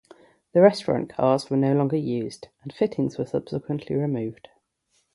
[0.53, 4.47] The restaurant cars were no longer used, and fittings were subsequently removed.